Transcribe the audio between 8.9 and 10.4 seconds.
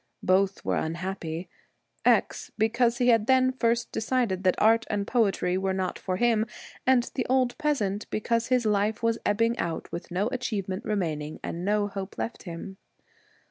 was ebbing out with no